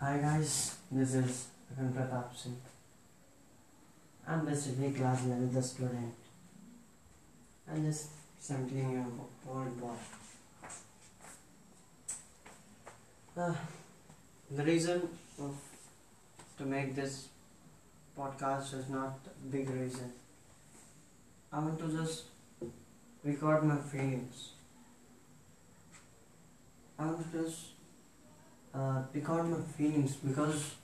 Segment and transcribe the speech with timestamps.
[0.00, 2.54] Hi guys, this is Akan Pratap Singh.
[4.28, 6.14] I'm basically class 11th student.
[7.66, 9.04] I'm just 17 year
[9.50, 9.96] old boy.
[13.36, 13.52] Uh,
[14.52, 15.02] the reason
[15.40, 15.56] of,
[16.58, 17.30] to make this
[18.16, 20.12] podcast is not a big reason.
[21.52, 22.26] I want to just
[23.24, 24.50] record my feelings.
[26.96, 27.77] I want to just
[28.74, 30.74] uh, record my feelings because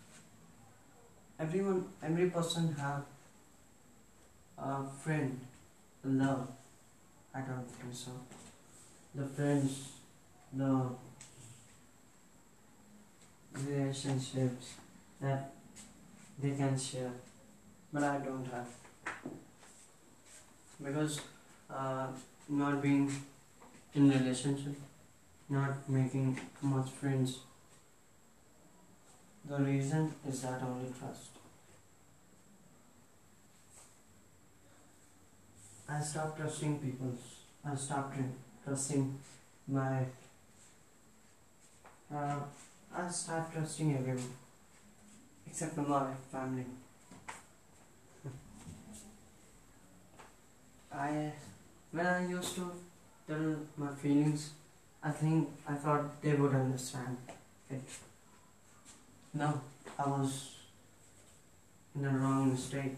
[1.39, 3.03] everyone, every person have
[4.59, 5.41] a friend,
[6.05, 6.49] love.
[7.35, 8.13] I don't think so.
[9.15, 9.93] The friends,
[10.53, 10.91] the
[13.55, 14.75] relationships
[15.21, 15.53] that
[16.41, 17.13] they can share,
[17.93, 18.67] but I don't have
[20.83, 21.21] because
[21.71, 22.07] uh,
[22.49, 23.11] not being
[23.95, 24.75] in relationship,
[25.49, 27.39] not making much friends.
[29.47, 31.29] The reason is that only trust.
[35.87, 37.13] I stopped trusting people.
[37.65, 38.17] I stopped
[38.65, 39.19] trusting
[39.69, 40.05] my.
[42.15, 42.37] Uh,
[42.97, 44.33] I stopped trusting everyone
[45.47, 46.65] except my family.
[50.91, 51.33] I
[51.93, 52.73] when I used to
[53.29, 54.51] tell my feelings,
[55.03, 57.19] I think I thought they would understand
[57.71, 57.83] it.
[59.34, 59.62] No,
[59.98, 60.56] I was
[61.96, 62.96] in the wrong mistake.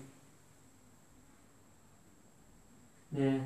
[3.11, 3.41] They,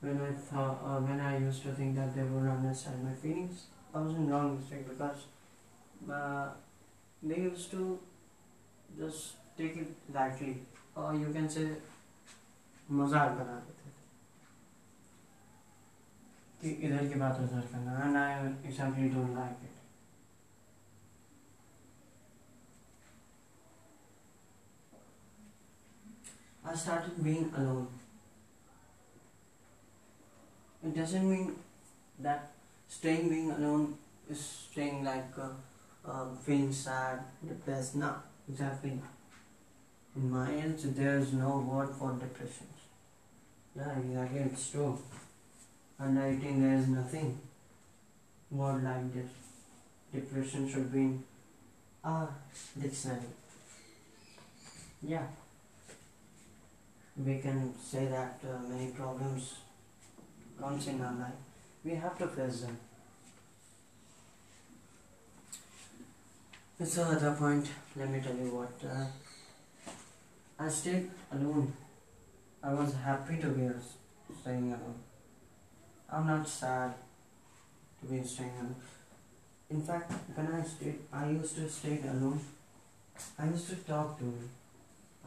[0.00, 3.66] when I thought, uh, when I used to think that they would understand my feelings,
[3.94, 5.24] I was in wrong mistake because
[6.10, 6.48] uh,
[7.22, 7.98] they used to
[8.98, 10.56] just take it lightly,
[10.96, 11.68] or you can say
[12.90, 14.02] मजाक बना देते थे
[16.60, 18.32] कि इधर की बात उधर करना and I
[18.68, 19.67] exactly don't like it
[26.69, 27.87] I started being alone.
[30.85, 31.55] It doesn't mean
[32.19, 32.51] that
[32.87, 33.97] staying being alone
[34.29, 35.49] is staying like uh,
[36.07, 37.95] uh, feeling sad, depressed.
[37.95, 38.13] No,
[38.47, 38.99] exactly.
[40.15, 42.67] In my age, there is no word for depression.
[43.75, 44.99] Yeah, exactly, it's true.
[45.99, 47.39] 18, there is nothing
[48.51, 49.31] word like this.
[50.13, 51.23] Depression should be in
[52.03, 52.27] a
[52.79, 53.33] dictionary.
[55.01, 55.25] Yeah
[57.25, 59.55] we can say that uh, many problems
[60.59, 61.39] comes in our life.
[61.83, 62.77] We have to face them.
[66.79, 67.67] It's another point.
[67.95, 69.05] Let me tell you what uh,
[70.59, 71.73] i stayed alone.
[72.63, 73.67] I was happy to be
[74.41, 74.99] staying alone.
[76.11, 76.93] I'm not sad
[78.01, 78.75] to be staying alone.
[79.69, 82.39] In fact when i stayed i used to stay alone.
[83.37, 84.33] I used to talk to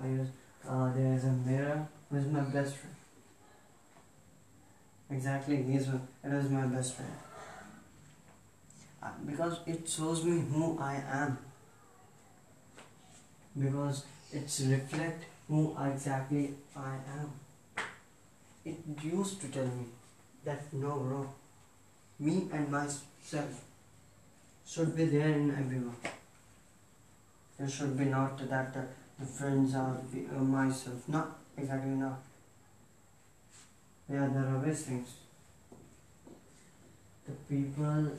[0.02, 2.94] i used uh, there is a mirror who is my best friend.
[5.10, 7.12] Exactly, he is, it is my best friend.
[9.02, 11.36] Uh, because it shows me who I am.
[13.58, 17.30] Because it's reflect who exactly I am.
[18.64, 19.84] It used to tell me
[20.44, 21.28] that no bro,
[22.18, 23.62] me and myself
[24.66, 25.96] should be there in everyone.
[27.58, 28.82] There should be not that uh,
[29.22, 29.94] the friends uh,
[30.40, 31.08] myself.
[31.08, 32.18] Not exactly not.
[34.08, 35.14] Yeah, there are rubbish things.
[37.26, 38.10] The people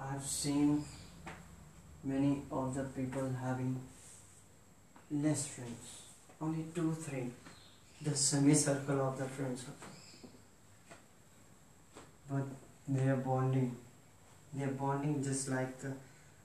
[0.00, 0.84] I've seen
[2.02, 3.80] many of the people having
[5.10, 6.02] less friends.
[6.40, 7.30] Only two, three.
[8.02, 9.92] The semicircle of the friend circle.
[12.28, 12.46] But
[12.88, 13.76] they are bonding.
[14.52, 15.74] They are bonding just like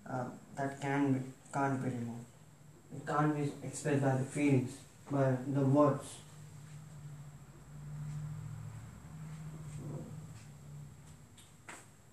[0.07, 0.25] uh,
[0.55, 1.19] that can be,
[1.51, 2.36] can't be removed.
[2.95, 4.77] It can't be expressed by the feelings,
[5.11, 6.15] by the words.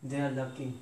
[0.03, 0.75] They are lucky.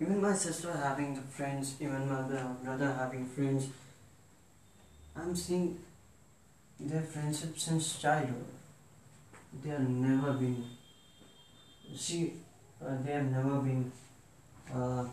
[0.00, 3.68] Even my sister having the friends, even my brother having friends,
[5.16, 5.78] I'm seeing
[6.78, 8.46] their friendship since childhood.
[9.62, 10.64] They have never been.
[11.96, 12.34] See,
[12.84, 13.90] uh, they have never been.
[14.72, 15.04] Uh,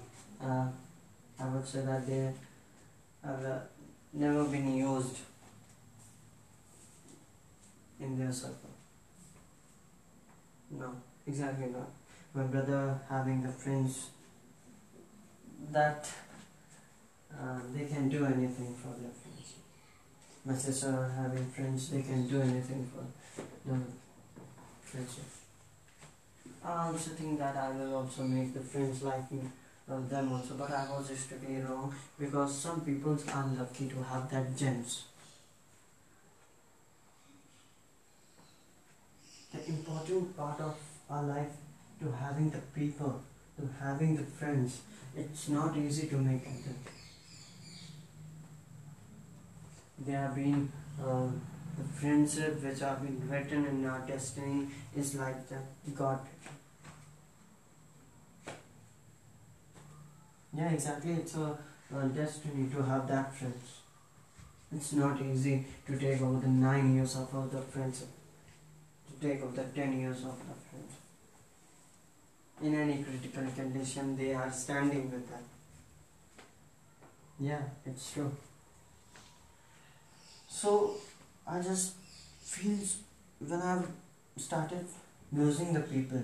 [0.41, 0.67] uh,
[1.39, 2.31] I would say that they
[3.25, 3.59] have uh,
[4.13, 5.17] never been used
[7.99, 8.69] in their circle.
[10.71, 10.93] No,
[11.25, 11.89] exactly not.
[12.33, 14.09] My brother having the friends
[15.71, 16.07] that
[17.33, 19.53] uh, they can do anything for their friends.
[20.45, 23.03] My sister having friends, they can do anything for
[23.67, 23.79] the
[24.83, 25.25] friendship.
[26.63, 29.41] I also think that I will also make the friends like me
[29.87, 34.57] them also, but I was strictly wrong because some people are lucky to have that
[34.57, 35.03] gems.
[39.53, 40.75] The important part of
[41.09, 41.51] our life
[42.01, 43.21] to having the people,
[43.59, 44.81] to having the friends.
[45.15, 46.75] It's not easy to make it.
[49.99, 50.69] There have been
[51.01, 51.27] uh,
[51.77, 55.57] the friendship which have been written in our destiny is like the
[55.93, 56.19] God.
[60.55, 61.13] Yeah, exactly.
[61.13, 61.57] It's a,
[62.13, 63.79] destiny to have that friends.
[64.75, 68.07] It's not easy to take over the nine years of the friendship,
[69.07, 71.01] to take over the ten years of the friendship.
[72.61, 75.43] In any critical condition, they are standing with them.
[77.39, 78.31] Yeah, it's true.
[80.49, 80.95] So
[81.47, 81.93] I just
[82.41, 82.77] feel
[83.39, 83.87] when I've
[84.37, 84.85] started
[85.31, 86.23] losing the people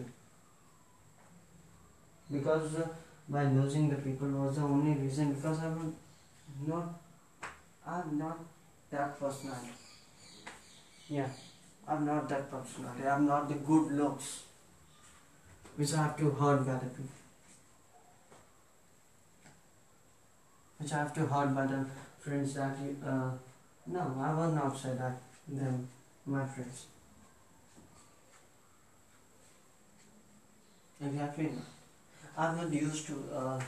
[2.31, 2.87] because uh,
[3.31, 5.95] by losing the people was the only reason because I'm
[6.67, 6.99] not
[7.87, 8.39] I'm not
[8.91, 9.71] that personality.
[11.07, 11.29] Yeah,
[11.87, 13.07] I'm not that personality.
[13.07, 14.43] I'm not the good looks
[15.77, 17.15] which I have to hurt by the people.
[20.77, 21.85] Which I have to hurt by the
[22.19, 23.31] friends that you, uh,
[23.87, 25.17] no, I will not say that
[25.47, 25.87] them
[26.25, 26.85] my friends.
[31.03, 31.51] Exactly.
[32.41, 33.61] I was used to uh,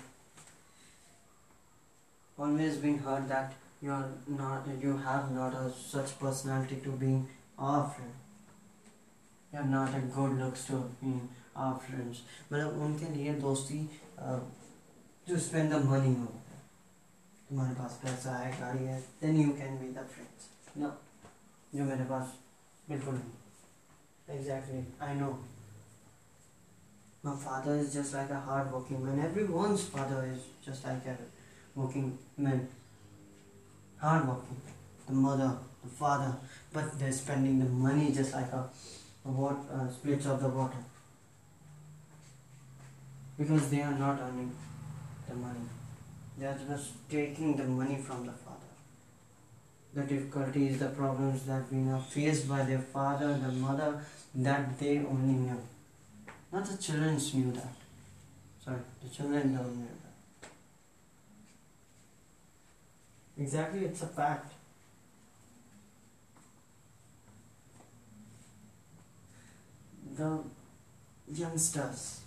[2.40, 3.54] always been heard that
[3.84, 7.28] you are not you have not a such personality to being
[7.60, 8.16] our friend.
[9.52, 12.24] You are not a good looks to being our friends.
[12.52, 13.80] मतलब उनके लिए दोस्ती
[15.28, 16.34] to spend the money हो
[17.50, 20.52] तुम्हारे पास पैसा है गाड़ी है then you can be the friends.
[20.84, 20.94] No,
[21.76, 22.38] जो मेरे पास
[22.90, 24.40] बिल्कुल नहीं.
[24.40, 25.36] Exactly, I know.
[27.24, 29.18] My father is just like a hard working man.
[29.26, 31.18] Everyone's father is just like a
[31.74, 32.68] working man.
[33.98, 34.58] Hard working.
[35.08, 36.36] The mother, the father,
[36.74, 38.70] but they're spending the money just like a,
[39.26, 40.84] a what uh, splits of the water.
[43.38, 44.52] Because they are not earning
[45.30, 45.68] the money.
[46.38, 48.60] They are just taking the money from the father.
[49.94, 54.04] The difficulties, the problems that we are faced by their father, the mother,
[54.36, 55.62] that they only knew.
[56.54, 57.74] Not the children knew that.
[58.64, 60.52] Sorry, the children don't know that.
[63.42, 64.54] Exactly, it's a fact.
[70.16, 70.44] The
[71.34, 72.22] youngsters,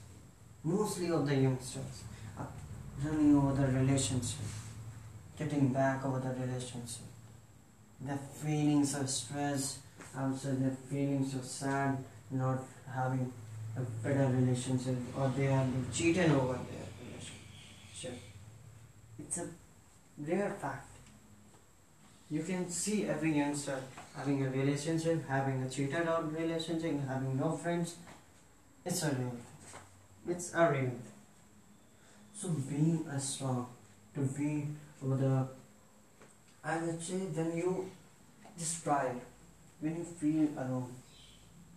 [0.64, 2.02] mostly of the youngsters,
[2.36, 2.48] are
[3.04, 4.40] running over the relationship,
[5.38, 7.06] getting back over the relationship.
[8.00, 9.78] Their feelings of stress,
[10.18, 11.96] also their feelings of sad,
[12.32, 12.58] not
[12.92, 13.32] having
[14.02, 18.18] better relationship or they are cheating over their relationship.
[19.18, 19.46] It's a
[20.18, 20.88] rare fact.
[22.30, 23.78] You can see every youngster
[24.16, 27.96] having a relationship, having a cheated out relationship, having no friends.
[28.84, 29.42] It's a real thing.
[30.28, 31.02] It's a real thing.
[32.34, 33.66] So being a strong,
[34.14, 34.66] to be
[35.00, 35.48] with a,
[36.64, 37.90] I would say when you
[38.58, 39.12] just try
[39.80, 40.90] when you feel alone,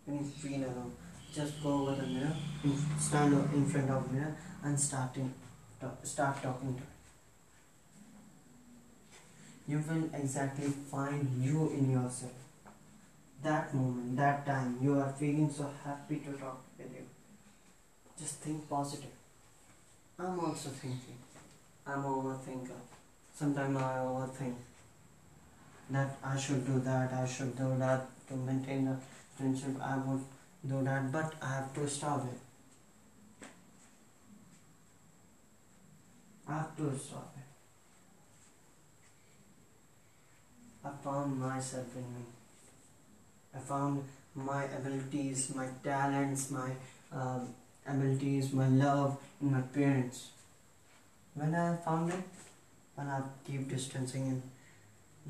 [0.06, 0.94] when you feel alone,
[1.34, 2.36] just go over the mirror,
[3.00, 5.34] stand in front of mirror and starting
[6.04, 6.90] start talking to it.
[9.68, 12.34] You will exactly find you in yourself.
[13.44, 17.06] That moment, that time, you are feeling so happy to talk with you.
[18.20, 19.12] Just think positive.
[20.18, 21.18] I'm also thinking.
[21.88, 22.82] I'm overthinker.
[23.34, 24.56] Sometimes I overthink
[25.90, 28.98] that I should do that, I should do that to maintain the
[29.36, 29.76] friendship.
[29.82, 30.22] I would
[30.68, 33.48] do that, but I have to stop it.
[36.48, 37.44] I have to stop it.
[40.84, 42.26] I found myself in me.
[43.56, 44.04] I found
[44.36, 46.72] my abilities, my talents, my
[47.14, 47.40] uh,
[47.88, 50.30] abilities, my love in my parents.
[51.36, 52.24] When I found it,
[52.96, 54.44] when I keep distancing in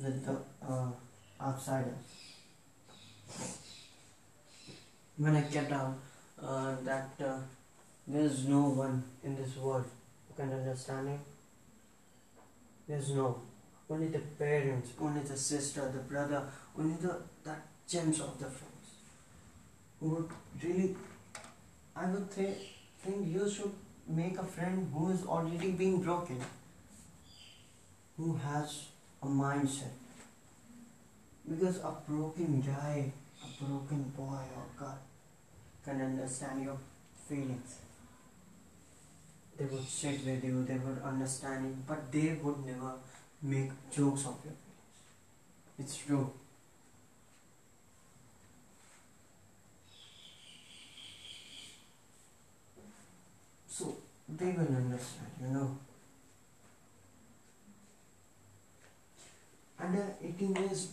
[0.01, 0.89] with the uh,
[1.41, 1.93] outsiders
[5.20, 6.00] when I kept down
[6.42, 7.38] uh, that uh,
[8.08, 9.86] there's no one in this world
[10.28, 11.20] who can understand it.
[12.88, 13.42] There's no.
[13.90, 16.44] Only the parents, only the sister, the brother,
[16.78, 18.90] only the that gems of the friends.
[20.00, 20.30] Who would
[20.64, 20.96] really,
[21.96, 22.56] I would say,
[23.04, 23.74] think you should
[24.08, 26.40] make a friend who is already being broken,
[28.16, 28.86] who has
[29.22, 29.98] a mindset.
[31.50, 33.12] Because a broken guy,
[33.44, 35.00] a broken boy or girl
[35.89, 36.77] can understand your
[37.27, 37.77] feelings.
[39.58, 42.91] they would sit with you, they would understand you, but they would never
[43.41, 45.79] make jokes of your feelings.
[45.79, 46.31] It's true.
[53.69, 53.98] So
[54.29, 55.77] they will understand, you know.
[59.81, 60.88] Under 18 uh, years,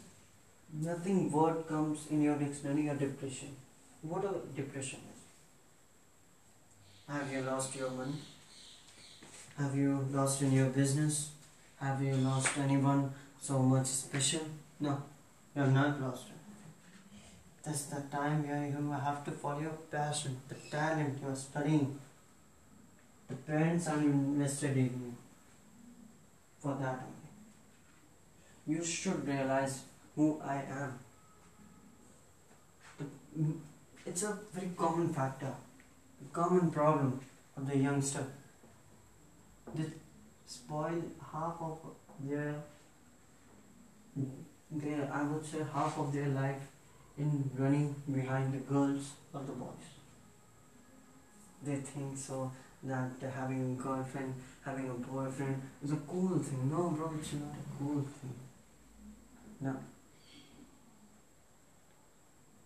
[0.73, 3.57] nothing word comes in your dictionary or depression.
[4.09, 5.23] What a depression is.
[7.13, 8.15] Have you lost your money?
[9.59, 11.31] Have you lost in your business?
[11.81, 13.11] Have you lost anyone
[13.41, 14.43] so much special?
[14.79, 15.03] No,
[15.55, 16.27] you have not lost.
[17.65, 21.99] That's the time where you have to follow your passion, the talent you are studying.
[23.29, 25.15] The parents are invested in you
[26.61, 27.31] for that only.
[28.69, 29.81] You should realize
[30.15, 30.99] who I am.
[32.99, 33.76] The-
[34.07, 35.53] It's a very common factor,
[36.25, 37.21] a common problem
[37.57, 38.25] of the youngster.
[39.75, 39.87] They
[40.47, 41.79] spoil half of
[42.21, 42.55] their,
[44.71, 46.63] their, I would say, half of their life
[47.19, 49.91] in running behind the girls or the boys.
[51.65, 52.53] They think so
[52.85, 54.35] that having a girlfriend,
[54.65, 56.71] having a boyfriend is a cool thing.
[56.71, 58.35] No, bro, it's not a cool thing.
[59.61, 59.77] No.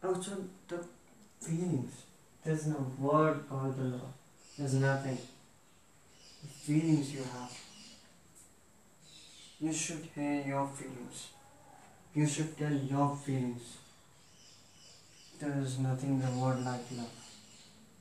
[0.02, 0.32] Also,
[0.68, 0.85] the
[1.40, 1.92] feelings.
[2.44, 4.12] There's no word called the love.
[4.59, 5.18] There's nothing.
[6.42, 7.59] The feelings you have.
[9.61, 11.28] You should hear your feelings.
[12.14, 13.76] You should tell your feelings.
[15.38, 17.11] There is nothing the word like love.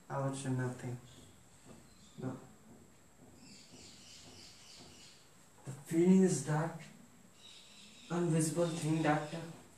[0.10, 0.98] I would say nothing.
[2.22, 2.31] No.
[5.65, 6.79] The feeling is that
[8.12, 9.22] invisible thing that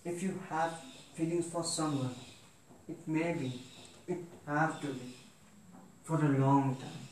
[0.05, 0.73] if you have
[1.13, 2.15] feelings for someone,
[2.91, 3.49] it may be,
[4.07, 5.15] it have to be,
[6.03, 7.03] for a long time.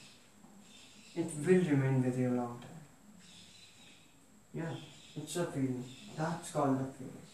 [1.15, 2.81] It will remain with you a long time.
[4.53, 4.75] Yeah,
[5.15, 5.85] it's a feeling.
[6.17, 7.25] That's called a feeling.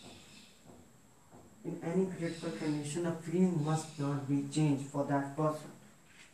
[1.65, 5.71] In any critical condition, a feeling must not be changed for that person.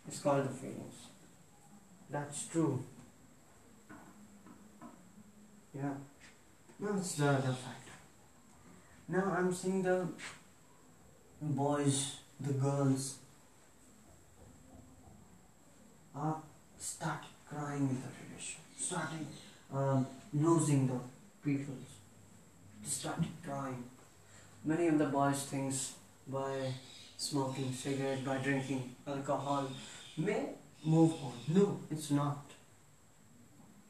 [0.07, 0.91] It's called a feeling.
[2.09, 2.83] That's true.
[5.73, 5.93] Yeah.
[6.79, 7.97] Now it's the other factor.
[9.07, 10.07] Now I'm seeing the
[11.40, 13.16] boys, the girls
[16.14, 16.36] are
[16.78, 19.26] started crying in the relation, starting
[19.72, 20.98] um, losing the
[21.44, 21.74] people,
[22.84, 23.84] started crying.
[24.64, 25.94] Many of the boys thinks
[26.26, 26.72] by
[27.16, 29.68] smoking cigarette, by drinking alcohol
[30.16, 30.50] may
[30.84, 31.32] move on.
[31.48, 32.42] No, it's not.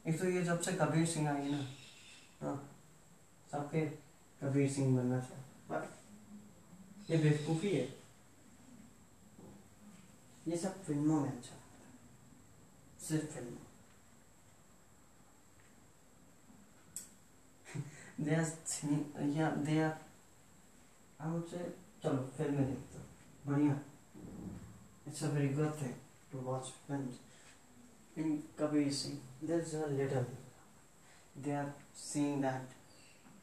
[0.09, 1.59] एक तो ये जब से कबीर सिंह आई ना
[2.43, 2.55] हाँ
[3.53, 3.81] सबके
[4.43, 5.89] कबीर सिंह बनना चाहिए पर
[7.12, 7.88] ये बेवकूफ़ी है।
[10.48, 11.56] ये सब फ़िल्मों में अच्छा
[13.08, 13.58] सिर्फ़ फ़िल्म।
[18.26, 19.94] दे आर या दे आर
[21.20, 23.00] आई चलो, फ़िल्में देखते
[23.48, 23.80] बढ़िया।
[25.08, 25.94] It's a very good thing
[26.32, 30.26] to watch film in Kabir Singh there is a little
[31.38, 32.81] they are seeing that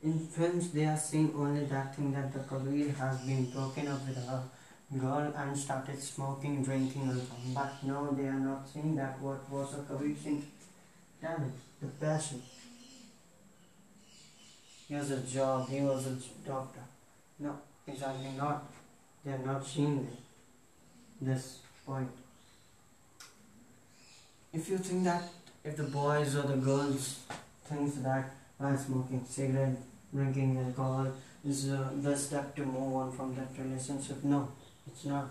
[0.02, 4.06] in films they are seeing only that thing that the Kabir has been broken up
[4.06, 4.42] with a
[4.96, 7.52] girl and started smoking, drinking alcohol.
[7.54, 10.46] But now they are not seeing that what was a Kabir Singh
[11.20, 12.42] talent, the passion.
[14.86, 16.80] He has a job, he was a doctor.
[17.40, 18.64] No, exactly not.
[19.24, 20.16] They are not seeing this,
[21.20, 22.08] this point.
[24.52, 25.24] If you think that
[25.64, 27.18] if the boys or the girls
[27.66, 29.76] thinks that by smoking cigarette,
[30.12, 31.06] drinking alcohol
[31.44, 34.22] is uh, the step to move on from that relationship.
[34.24, 34.48] No,
[34.86, 35.28] it's not.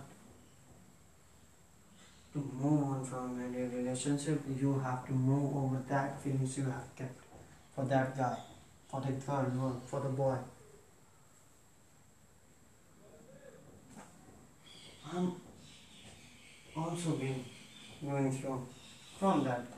[2.34, 6.96] To move on from any relationship, you have to move over that feelings you have
[6.96, 7.20] kept
[7.76, 8.38] for that guy,
[8.88, 10.38] for the girl, or for the boy.
[15.12, 15.34] I'm
[16.76, 17.44] also been
[18.04, 18.68] going through
[19.20, 19.77] from that.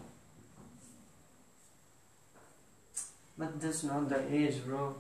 [3.40, 4.94] But that's not the age, bro.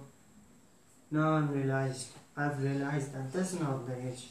[1.11, 2.07] Now I'm realized.
[2.37, 4.27] I've realized that that's not the age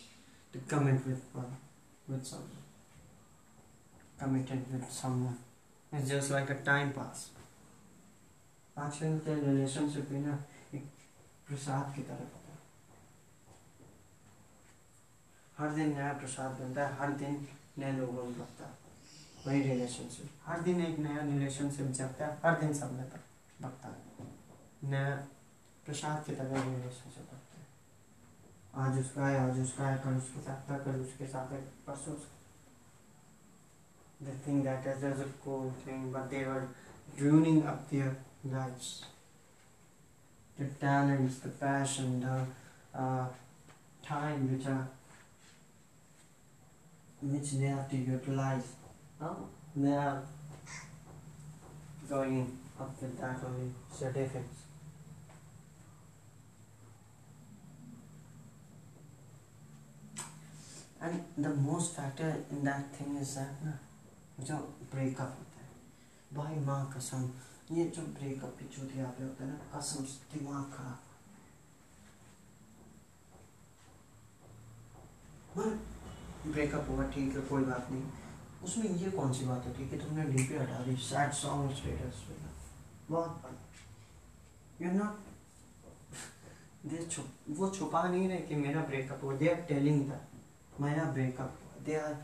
[0.52, 1.52] to commit with one,
[2.08, 2.62] with someone.
[4.18, 5.36] Committed with someone.
[5.92, 7.28] It's just like a time pass.
[8.78, 10.34] आजकल के relationship भी ना
[10.74, 10.82] एक
[11.48, 12.58] प्रसाद की तरह होता है
[15.58, 17.34] हर दिन नया प्रसाद बनता है हर दिन
[17.78, 22.60] नए लोगों में बनता है वही रिलेशनशिप हर दिन एक नया रिलेशनशिप जगता है हर
[22.60, 23.04] दिन सब में
[23.62, 25.14] है नया
[25.86, 30.70] प्रसाद की तरह रिलेशनशिप बनता है आज उसका है आज उसका है कल उसके साथ
[30.70, 32.38] था कल उसके साथ है परसों उसका
[34.20, 36.68] they think that is a cool thing, but they are
[37.18, 39.04] ruining up their lives.
[40.58, 43.26] The talents, the passion, the uh,
[44.04, 44.88] time which are
[47.20, 48.72] which they have to utilize.
[49.20, 49.46] Oh,
[49.76, 50.20] they are
[52.08, 54.62] going up with that only certificates.
[61.00, 63.78] And the most factor in that thing is that ना,
[64.40, 64.56] जो
[64.94, 65.68] breakup होता है।
[66.36, 67.22] भाई माँ कसम,
[67.76, 70.98] ये जो breakup की चूतिया पे होता है ना, कसम दिमाग खराब।
[76.52, 78.02] ब्रेकअप हुआ, ठीक है, कोई बात नहीं।
[78.64, 82.34] उसमें ये कौन सी बात है कि तुमने डीपी हटा दी सैड सॉन्ग स्टेटस पे
[83.10, 85.14] बहुत बड़ा यू नॉट
[86.90, 91.04] दे छुप वो छुपा नहीं रहे कि मेरा ब्रेकअप हुआ। दे आर टेलिंग दैट मेरा
[91.12, 92.16] ब्रेकअप हुआ। They are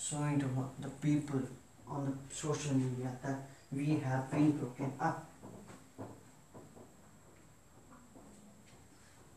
[0.00, 0.48] showing to
[0.82, 1.40] the people
[1.94, 3.38] on the social media that
[3.78, 5.16] we have been broken up.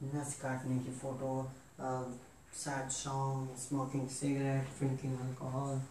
[0.04, 1.32] नस काटने की photo
[2.60, 5.82] sad song smoking cigarette drinking alcohol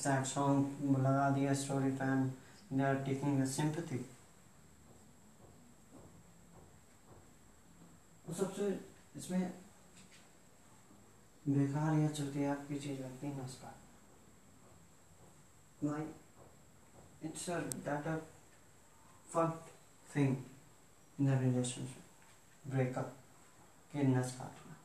[0.00, 1.90] sad song लगा दिया story
[2.68, 3.98] fan they are taking the sympathy
[8.38, 8.68] सबसे
[9.16, 9.52] इसमें
[11.48, 13.74] बेकार या चलती आपकी चीज़ लगती है नस्का
[15.82, 16.08] like
[17.22, 18.20] it's a that a
[19.28, 19.68] fucked
[20.14, 20.44] thing
[21.18, 22.02] in the relationship.
[22.72, 23.14] Breakup
[23.92, 24.76] के नस काटना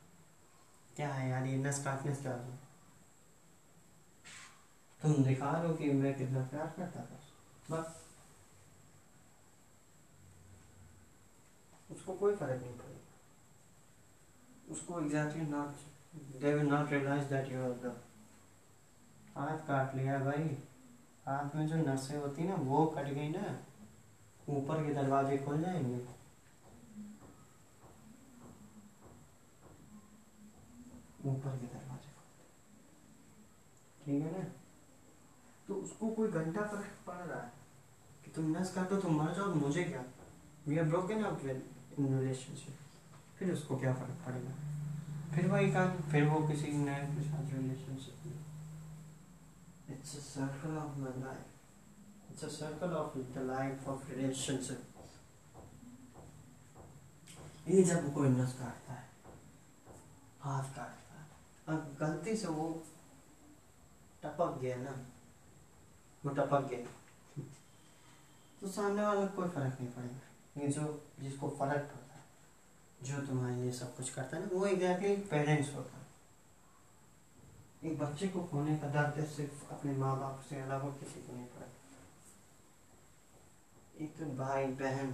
[0.96, 2.30] क्या है यार ये नस काटने से
[5.02, 5.24] तुम
[5.54, 7.23] रहे हो कि मैं कितना प्यार करता था।
[7.72, 8.04] बस
[11.92, 13.00] उसको कोई फ़र्क नहीं पड़ेगा।
[14.72, 17.92] उसको exactly not they will not realize that you are the
[19.38, 20.44] हाथ काट लिया भाई।
[21.26, 23.60] हाथ में जो नसें होती ना, वो कट गई ना।
[24.50, 25.96] ऊपर के दरवाजे खुल जाएँगे।
[31.30, 32.12] ऊपर के दरवाजे
[34.06, 34.63] ठीक है ना?
[35.68, 37.52] तो उसको कोई घंटा फ़र्क पड़ रहा है
[38.24, 40.04] कि तुम नस काटो तुम मर जाओ मुझे क्या?
[40.68, 42.76] We are broken up in relationship
[43.40, 44.54] फिर उसको क्या फ़र्क पड़ेगा?
[45.36, 48.38] फिर वही काम फिर वो किसी नए के साथ रिलेशनशिप में।
[49.90, 54.90] It's a circle of my life it's a circle of the life of relationship
[57.68, 59.10] ये जब कोई नस काटता है,
[60.42, 61.26] हाथ काटता है,
[61.68, 62.66] अब गलती से वो
[64.24, 64.96] टपक गया ना
[66.26, 66.88] वो टपक गया।
[68.62, 72.24] तो सामने वाले कोई फ़र्क नहीं पड़ेगा। ये जो, जिसको फ़र्क पड़ता है,
[73.04, 76.04] जो तुम्हारे लिए सब कुछ करता है ना, वो एग्जैक्टली पेरेंट्स होता है।
[77.92, 81.46] एक बच्चे को खोने का दर्द सिर्फ़ अपने माँ बाप से अलावा किसी को नहीं
[81.46, 81.70] पड़ता।
[84.02, 85.12] एक भाई बहन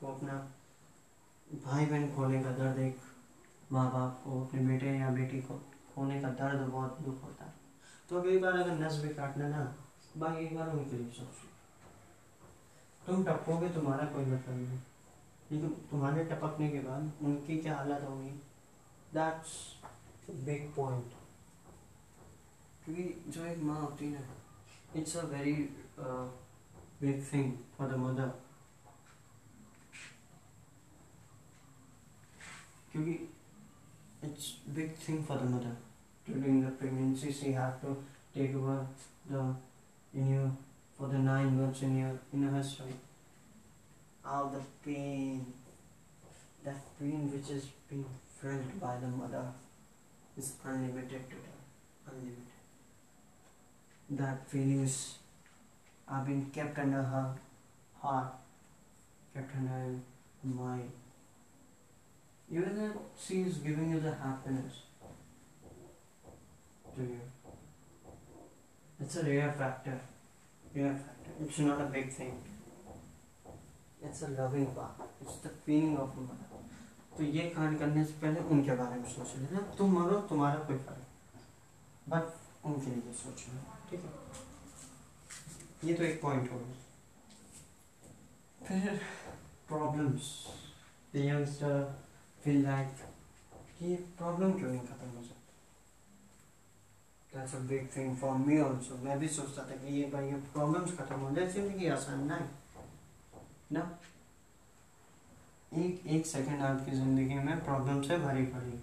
[0.00, 0.50] को अपना
[1.64, 3.00] भाई बहन खोने का दर्द एक
[3.72, 5.54] माँ बाप को, अपने बेटे या बेटी को
[5.94, 7.52] खोने का दर्द बहुत दुख होता है।
[8.08, 9.74] तो एक बार अगर नस भी काटना ना
[10.18, 11.48] भाई एक बार उनके लिए सोचो
[13.06, 14.78] तुम टपोगे तुम्हारा कोई मतलब नहीं।
[15.52, 18.30] लेकिन तुम्हारे टपकने के बाद उनकी क्या हालत होगी?
[19.14, 19.52] दैट्स
[20.44, 21.12] बिग पॉइंट
[22.84, 25.52] क्योंकि जो एक माँ होती है ना it's a very
[27.00, 28.28] big thing for the mother
[32.92, 33.12] क्योंकि
[34.24, 35.76] it's big thing for the mother
[36.26, 37.90] during the pregnancy, she have to
[38.34, 38.76] take over
[39.30, 39.40] the
[40.14, 40.50] in your
[40.98, 42.96] for the nine months in your in her stomach
[44.26, 45.44] all the pain,
[46.64, 48.06] that pain which is being
[48.40, 49.46] felt by the mother
[50.36, 51.60] is unlimited to them,
[52.08, 52.54] unlimited.
[54.10, 55.18] That feelings
[56.08, 57.34] are being kept under her
[58.00, 58.32] heart,
[59.34, 59.94] kept under her
[60.42, 60.90] mind.
[62.50, 64.82] Even though she is giving you the happiness
[66.96, 67.20] to you.
[69.00, 70.00] It's a rare factor.
[70.74, 71.32] Rare factor.
[71.40, 72.34] It's not a big thing.
[74.06, 76.38] It's a loving part it's the feeling of mother
[77.16, 80.78] तो ये कांड करने से पहले उनके बारे में सोच लेना। तुम मरो, तुम्हारा कोई
[80.78, 81.04] फ़र्क
[82.08, 82.24] बट
[82.66, 84.10] उनके लिए सोच सोचना ठीक है?
[85.88, 86.76] ये तो एक पॉइंट हो गया।
[88.66, 89.00] फिर
[89.68, 90.24] problems
[91.14, 91.76] the youngster
[92.44, 92.90] feel like
[93.78, 95.43] कि प्रॉब्लम क्यों नहीं खत्म हो सकती?
[97.34, 100.36] That's a big thing for me also मैं भी सोचता था कि ये भाई ये
[100.52, 102.50] प्रॉब्लम्स खत्म हो जाए, ज़िंदगी आसान ना है।
[103.72, 103.80] ना?
[105.72, 108.82] एक एक सेकंड आपकी ज़िंदगी में प्रॉब्लम से भरी पड़ी।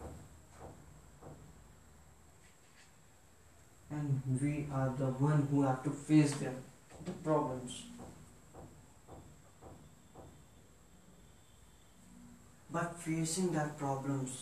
[3.94, 6.60] And we are the one who have to face them,
[7.08, 7.80] the problems.
[12.76, 14.38] But facing that problems,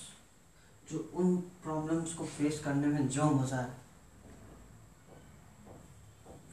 [0.92, 3.89] जो उन प्रॉब्लम्स को फेस करने में जो मज़ा है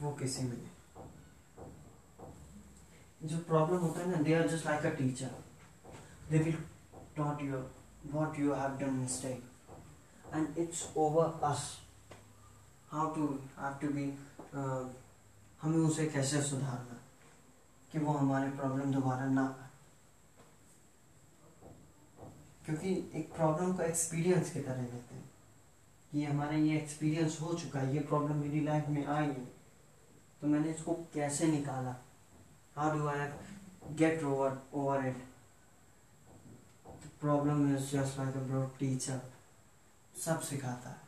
[0.01, 0.69] वो कैसे मिले
[3.27, 5.31] जो प्रॉब्लम होता है ना they are just like a teacher
[6.29, 6.63] they will
[7.17, 7.69] taught you
[8.07, 9.41] what you have done mistake.
[10.33, 11.63] And it's over us.
[12.91, 13.23] How to
[13.57, 14.03] have to be
[14.55, 14.87] uh,
[15.61, 16.97] हमें उसे कैसे सुधारना?
[17.91, 19.69] कि वो हमारे प्रॉब्लम दोबारा ना आए।
[22.65, 25.31] क्योंकि एक प्रॉब्लम को एक्सपीरियंस की तरह लेते हैं।
[26.11, 29.56] कि हमारा ये एक्सपीरियंस हो चुका है ये प्रॉब्लम मेरी लाइफ में आई है।
[30.47, 31.93] तो मैंने इसको कैसे निकाला?
[32.75, 35.17] How do I get over over it
[37.21, 39.19] problem is just like a bro teacher
[40.15, 41.01] सब सिखाता है।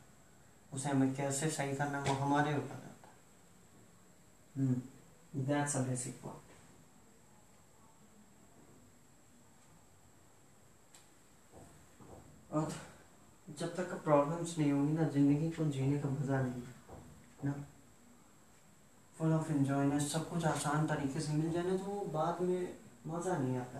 [0.74, 3.08] उसे हमें कैसे सही करना वो हमारे ऊपर रहता
[4.58, 4.68] है।
[5.46, 6.48] दैट्स अ बेसिक पॉइंट
[12.52, 12.72] और
[13.60, 16.74] जब तक प्रॉब्लम्स नहीं होंगी ना, ज़िंदगी को जीने का मज़ा नहीं है,
[17.46, 17.54] ना?
[19.20, 22.78] फुल ऑफ़ एंजॉयनेस, सब कुछ आसान तरीके से मिल जाए ना तो बाद में
[23.08, 23.80] मज़ा नहीं आता।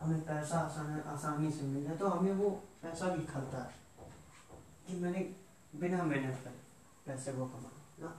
[0.00, 2.50] हमें पैसा आसान, आसानी से मिल जाए तो हमें वो
[2.82, 3.80] पैसा भी खलता है।
[4.86, 5.20] कि मैंने
[5.80, 6.54] बिना मेहनत कर
[7.06, 8.12] पैसे को कमा ना?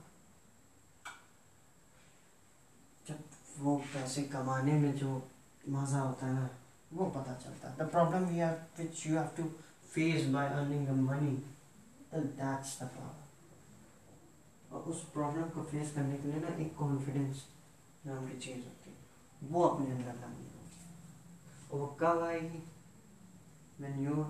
[3.06, 3.18] जब
[3.58, 5.10] वो पैसे कमाने में जो
[5.68, 6.48] मज़ा होता है ना,
[6.92, 9.44] वो पता चलता है। The problem we have which you have to
[9.92, 11.36] face by earning the money
[12.14, 13.23] that's the problem
[14.74, 17.44] और उस प्रॉब्लम को फेस करने के लिए ना एक कॉन्फिडेंस
[18.06, 20.52] नाम की चीज़ होती है। वो अपने अंदर लानी है।
[21.72, 22.62] और वो कब आएगी?
[23.80, 24.22] When you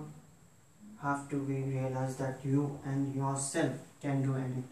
[1.03, 4.63] have to be realize that you and yourself can do any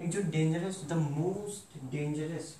[0.00, 2.54] एक जो dangerous the most dangerous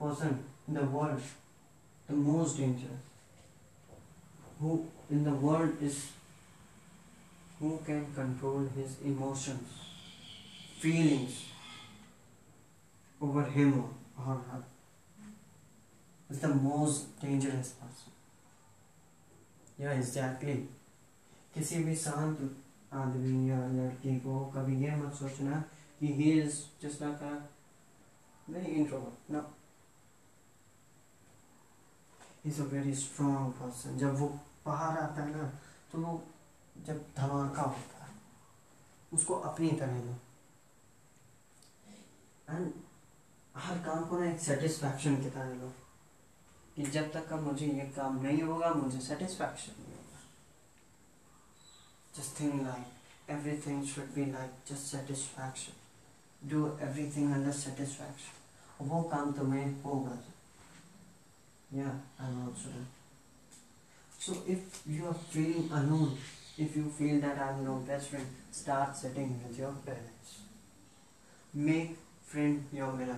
[0.00, 3.02] person in the world the most dangerous
[4.60, 4.78] who
[5.12, 5.98] in the world is
[7.62, 9.80] who can control his emotions
[10.84, 11.34] feelings
[13.20, 13.74] over him
[14.18, 14.62] or her
[16.30, 18.12] is the most dangerous person.
[19.78, 20.56] Yeah, exactly.
[21.54, 22.38] किसी भी शांत
[23.00, 25.60] आदमी या लड़की को कभी ये मत सोचना
[26.00, 27.32] कि he is just like a
[28.52, 29.42] very introvert no
[32.50, 34.28] is a very strong person जब वो
[34.66, 35.48] बाहर आता है ना
[35.92, 36.22] तो वो
[36.86, 38.12] जब धमाका होता है,
[39.12, 40.16] उसको अपनी तरह लो।
[42.50, 42.72] एंड
[43.54, 45.72] हर काम को ना एक सेटिस्फैक्शन की तरह लो
[46.76, 50.20] कि जब तक का मुझे ये काम नहीं होगा मुझे सेटिस्फैक्शन नहीं होगा
[52.16, 59.32] just think like everything should be like just satisfaction do everything under satisfaction वो काम
[59.32, 60.18] तुम्हें होगा
[61.70, 62.86] Yeah, I'm also done.
[64.18, 66.16] So if you are feeling alone,
[66.56, 70.38] if you feel that I'm your best friend, start sitting with your parents.
[71.52, 71.96] Make
[72.34, 73.16] friend Yomela.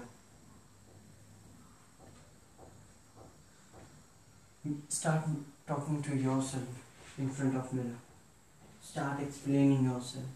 [4.89, 5.25] Start
[5.67, 7.99] talking to yourself in front of mirror.
[8.83, 10.29] Start explaining yourself.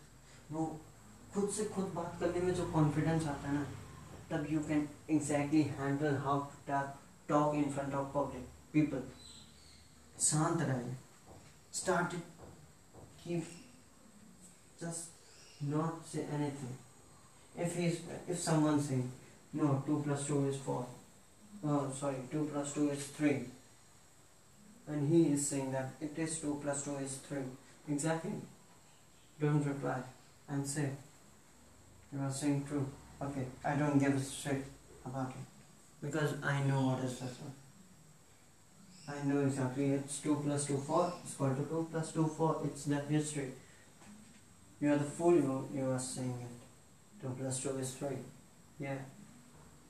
[0.52, 0.64] वो
[1.34, 3.64] खुद से खुद बात करने में जो confidence आता है ना,
[4.30, 6.40] तब you can exactly handle how
[7.28, 9.02] talk in front of public people
[10.28, 10.94] शांत रहे
[11.80, 12.14] start
[14.82, 16.74] just not say anything
[17.66, 19.10] if he's if someone saying
[19.52, 20.86] no 2 plus 2 is 4
[21.64, 23.44] oh sorry 2 plus 2 is 3
[24.88, 27.44] and he is saying that it is 2 plus 2 is 3
[27.96, 28.32] exactly
[29.44, 29.98] don't reply
[30.48, 30.88] and say
[32.12, 32.86] you are saying true
[33.28, 34.64] okay i don't give a shit
[35.06, 35.50] about it
[36.02, 37.52] because I know what is this one.
[39.08, 42.60] I know exactly it's 2 plus 2 4 it's equal to 2 plus 2 4
[42.64, 43.50] it's the history.
[44.80, 46.59] You are the fool you, you are saying it.
[47.21, 48.07] 2 plus 2 is 3.
[48.79, 48.97] Yeah.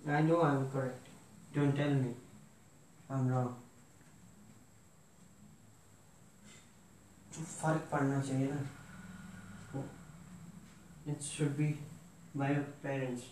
[0.07, 1.07] I know I'm correct.
[1.53, 2.13] Don't tell me
[3.09, 3.53] I'm wrong.
[7.35, 8.63] जो फर्क पड़ना चाहिए ना
[11.13, 11.65] it should be
[12.41, 13.25] by your parents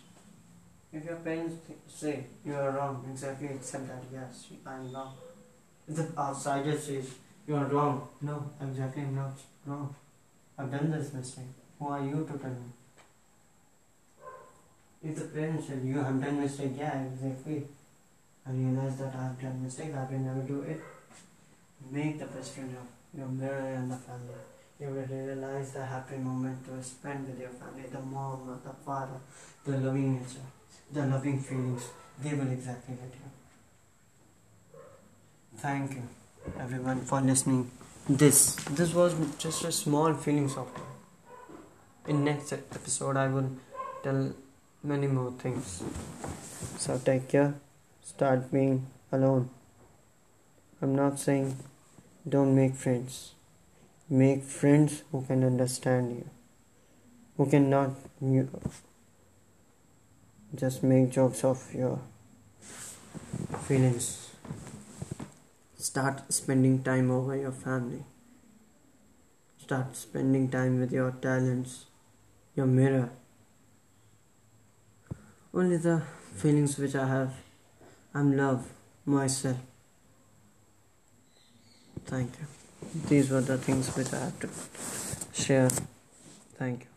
[0.94, 1.56] if your parents
[1.88, 5.12] say you are wrong, exactly accept that yes, I'm wrong.
[5.88, 7.14] If the outsider says
[7.48, 9.32] you are wrong, no, exactly I'm not
[9.66, 9.92] wrong.
[10.56, 11.52] I've done this mistake.
[11.80, 12.70] Who are you to tell me?
[15.01, 17.63] If the parents say you have done mistake, yeah, exactly.
[18.45, 20.81] I realize that I have done mistake, I will never do it.
[21.91, 24.41] Make the best friend of your mirror and the family.
[24.79, 29.19] you will realize the happy moment to spend with your family, the mom the father,
[29.65, 30.47] the loving nature,
[30.91, 31.89] the loving feelings,
[32.23, 33.29] they will exactly get you.
[35.57, 36.03] Thank you
[36.59, 37.69] everyone for listening.
[38.07, 40.67] This this was just a small feelings of
[42.07, 43.49] in next episode I will
[44.03, 44.31] tell
[44.83, 45.83] many more things.
[46.77, 47.55] So take care.
[48.03, 49.49] Start being alone.
[50.81, 51.57] I'm not saying
[52.27, 53.33] don't make friends.
[54.09, 56.29] Make friends who can understand you.
[57.37, 58.49] Who cannot you
[60.55, 61.99] just make jokes of your
[63.67, 64.31] feelings.
[65.77, 68.03] Start spending time over your family.
[69.61, 71.85] Start spending time with your talents,
[72.55, 73.11] your mirror.
[75.53, 76.01] Only the
[76.35, 77.33] feelings which I have,
[78.13, 78.67] I'm love
[79.05, 79.57] myself.
[82.05, 82.47] Thank you.
[83.07, 84.49] These were the things which I have to
[85.33, 85.69] share.
[86.57, 86.88] Thank you.